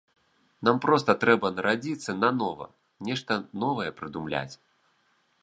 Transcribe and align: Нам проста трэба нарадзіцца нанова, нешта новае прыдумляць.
Нам 0.69 0.77
проста 0.85 1.15
трэба 1.23 1.51
нарадзіцца 1.57 2.15
нанова, 2.23 2.67
нешта 3.11 3.39
новае 3.67 3.87
прыдумляць. 4.01 4.53